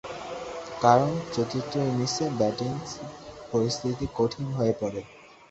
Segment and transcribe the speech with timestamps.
[0.81, 2.71] কারণ চতুর্থ ইনিংসে ব্যাটিং
[3.51, 5.01] পরিস্থিতি কঠিন হয়ে পড়ে।